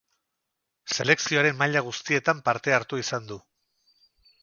[0.95, 3.43] Selekzioaren maila guztietan parte hartu izan du.